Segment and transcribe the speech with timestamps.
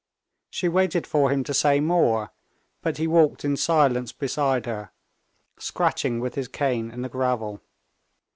[0.49, 2.31] She waited for him to say more,
[2.81, 4.89] but he walked in silence beside her,
[5.59, 7.61] scratching with his cane in the gravel.